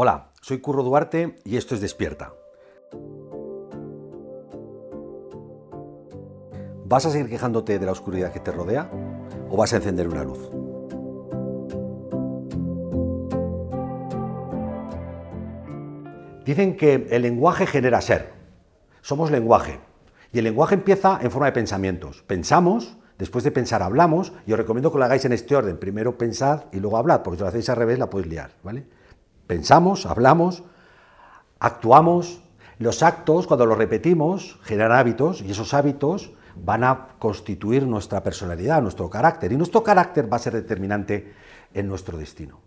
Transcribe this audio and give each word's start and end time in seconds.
Hola, 0.00 0.30
soy 0.40 0.60
Curro 0.60 0.84
Duarte 0.84 1.40
y 1.44 1.56
esto 1.56 1.74
es 1.74 1.80
Despierta. 1.80 2.32
¿Vas 6.84 7.04
a 7.04 7.10
seguir 7.10 7.28
quejándote 7.28 7.80
de 7.80 7.84
la 7.84 7.90
oscuridad 7.90 8.32
que 8.32 8.38
te 8.38 8.52
rodea 8.52 8.92
o 9.50 9.56
vas 9.56 9.72
a 9.72 9.78
encender 9.78 10.06
una 10.06 10.22
luz? 10.22 10.38
Dicen 16.44 16.76
que 16.76 17.08
el 17.10 17.22
lenguaje 17.22 17.66
genera 17.66 18.00
ser. 18.00 18.30
Somos 19.00 19.32
lenguaje. 19.32 19.80
Y 20.32 20.38
el 20.38 20.44
lenguaje 20.44 20.76
empieza 20.76 21.18
en 21.20 21.32
forma 21.32 21.46
de 21.46 21.52
pensamientos. 21.54 22.22
Pensamos, 22.22 22.98
después 23.18 23.42
de 23.42 23.50
pensar 23.50 23.82
hablamos, 23.82 24.32
y 24.46 24.52
os 24.52 24.58
recomiendo 24.58 24.92
que 24.92 24.98
lo 24.98 25.04
hagáis 25.06 25.24
en 25.24 25.32
este 25.32 25.56
orden. 25.56 25.76
Primero 25.76 26.16
pensad 26.16 26.66
y 26.70 26.78
luego 26.78 26.98
hablad, 26.98 27.24
porque 27.24 27.38
si 27.38 27.42
lo 27.42 27.48
hacéis 27.48 27.68
al 27.68 27.78
revés 27.78 27.98
la 27.98 28.08
podéis 28.08 28.30
liar, 28.30 28.52
¿vale? 28.62 28.86
Pensamos, 29.48 30.04
hablamos, 30.04 30.62
actuamos. 31.58 32.42
Los 32.78 33.02
actos, 33.02 33.48
cuando 33.48 33.66
los 33.66 33.78
repetimos, 33.78 34.60
generan 34.62 34.92
hábitos 34.92 35.40
y 35.40 35.50
esos 35.50 35.74
hábitos 35.74 36.32
van 36.54 36.84
a 36.84 37.08
constituir 37.18 37.84
nuestra 37.84 38.22
personalidad, 38.22 38.82
nuestro 38.82 39.08
carácter. 39.08 39.50
Y 39.50 39.56
nuestro 39.56 39.82
carácter 39.82 40.30
va 40.30 40.36
a 40.36 40.40
ser 40.40 40.52
determinante 40.52 41.32
en 41.72 41.88
nuestro 41.88 42.18
destino. 42.18 42.60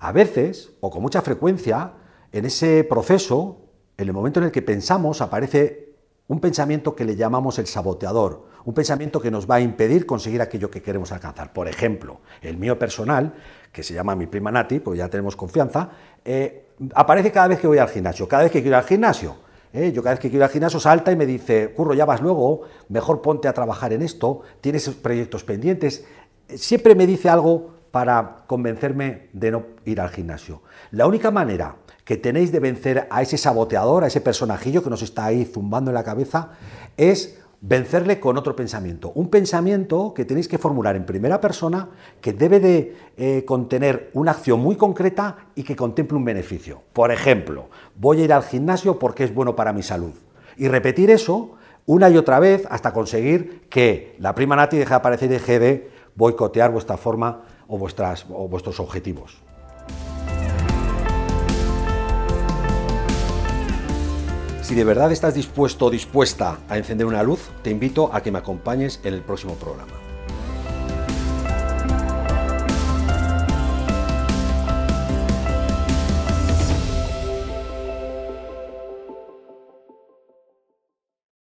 A 0.00 0.10
veces, 0.10 0.72
o 0.80 0.90
con 0.90 1.02
mucha 1.02 1.22
frecuencia, 1.22 1.92
en 2.32 2.44
ese 2.44 2.84
proceso, 2.84 3.60
en 3.96 4.08
el 4.08 4.12
momento 4.12 4.40
en 4.40 4.46
el 4.46 4.52
que 4.52 4.60
pensamos, 4.60 5.20
aparece 5.20 5.93
un 6.28 6.40
pensamiento 6.40 6.94
que 6.94 7.04
le 7.04 7.16
llamamos 7.16 7.58
el 7.58 7.66
saboteador, 7.66 8.46
un 8.64 8.72
pensamiento 8.72 9.20
que 9.20 9.30
nos 9.30 9.48
va 9.48 9.56
a 9.56 9.60
impedir 9.60 10.06
conseguir 10.06 10.40
aquello 10.40 10.70
que 10.70 10.80
queremos 10.80 11.12
alcanzar. 11.12 11.52
Por 11.52 11.68
ejemplo, 11.68 12.20
el 12.40 12.56
mío 12.56 12.78
personal, 12.78 13.34
que 13.70 13.82
se 13.82 13.92
llama 13.92 14.16
mi 14.16 14.26
prima 14.26 14.50
Nati, 14.50 14.80
pues 14.80 14.98
ya 14.98 15.08
tenemos 15.08 15.36
confianza, 15.36 15.90
eh, 16.24 16.68
aparece 16.94 17.30
cada 17.30 17.48
vez 17.48 17.60
que 17.60 17.66
voy 17.66 17.78
al 17.78 17.88
gimnasio. 17.88 18.26
Cada 18.26 18.44
vez 18.44 18.52
que 18.52 18.62
quiero 18.62 18.76
ir 18.76 18.82
al 18.82 18.88
gimnasio, 18.88 19.36
eh, 19.72 19.92
yo 19.92 20.02
cada 20.02 20.14
vez 20.14 20.20
que 20.20 20.30
quiero 20.30 20.44
ir 20.44 20.44
al 20.44 20.50
gimnasio 20.50 20.80
salta 20.80 21.12
y 21.12 21.16
me 21.16 21.26
dice, 21.26 21.74
curro, 21.74 21.92
ya 21.92 22.06
vas 22.06 22.22
luego, 22.22 22.62
mejor 22.88 23.20
ponte 23.20 23.46
a 23.48 23.52
trabajar 23.52 23.92
en 23.92 24.00
esto, 24.00 24.40
tienes 24.62 24.88
proyectos 24.88 25.44
pendientes. 25.44 26.06
Siempre 26.48 26.94
me 26.94 27.06
dice 27.06 27.28
algo 27.28 27.73
para 27.94 28.42
convencerme 28.48 29.28
de 29.32 29.52
no 29.52 29.62
ir 29.84 30.00
al 30.00 30.08
gimnasio. 30.08 30.62
La 30.90 31.06
única 31.06 31.30
manera 31.30 31.76
que 32.04 32.16
tenéis 32.16 32.50
de 32.50 32.58
vencer 32.58 33.06
a 33.08 33.22
ese 33.22 33.38
saboteador, 33.38 34.02
a 34.02 34.08
ese 34.08 34.20
personajillo 34.20 34.82
que 34.82 34.90
nos 34.90 35.02
está 35.02 35.26
ahí 35.26 35.44
zumbando 35.44 35.92
en 35.92 35.94
la 35.94 36.02
cabeza, 36.02 36.48
es 36.96 37.38
vencerle 37.60 38.18
con 38.18 38.36
otro 38.36 38.56
pensamiento. 38.56 39.12
Un 39.14 39.28
pensamiento 39.28 40.12
que 40.12 40.24
tenéis 40.24 40.48
que 40.48 40.58
formular 40.58 40.96
en 40.96 41.06
primera 41.06 41.40
persona, 41.40 41.88
que 42.20 42.32
debe 42.32 42.58
de 42.58 42.96
eh, 43.16 43.44
contener 43.46 44.10
una 44.12 44.32
acción 44.32 44.58
muy 44.58 44.74
concreta 44.74 45.36
y 45.54 45.62
que 45.62 45.76
contemple 45.76 46.18
un 46.18 46.24
beneficio. 46.24 46.82
Por 46.92 47.12
ejemplo, 47.12 47.68
voy 47.94 48.22
a 48.22 48.24
ir 48.24 48.32
al 48.32 48.42
gimnasio 48.42 48.98
porque 48.98 49.22
es 49.22 49.32
bueno 49.32 49.54
para 49.54 49.72
mi 49.72 49.84
salud. 49.84 50.14
Y 50.56 50.66
repetir 50.66 51.12
eso 51.12 51.52
una 51.86 52.10
y 52.10 52.16
otra 52.16 52.40
vez 52.40 52.66
hasta 52.70 52.92
conseguir 52.92 53.68
que 53.70 54.16
la 54.18 54.34
prima 54.34 54.56
Nati 54.56 54.78
deje 54.78 54.90
de 54.90 54.96
aparecer 54.96 55.30
y 55.30 55.34
deje 55.34 55.58
de 55.60 55.90
boicotear 56.16 56.72
vuestra 56.72 56.96
forma 56.96 57.53
o, 57.68 57.76
o 57.76 58.48
vuestros 58.48 58.80
objetivos. 58.80 59.38
Si 64.62 64.74
de 64.74 64.84
verdad 64.84 65.12
estás 65.12 65.34
dispuesto 65.34 65.86
o 65.86 65.90
dispuesta 65.90 66.58
a 66.70 66.78
encender 66.78 67.06
una 67.06 67.22
luz, 67.22 67.50
te 67.62 67.70
invito 67.70 68.10
a 68.14 68.22
que 68.22 68.32
me 68.32 68.38
acompañes 68.38 68.98
en 69.04 69.12
el 69.12 69.20
próximo 69.20 69.54
programa. 69.56 70.03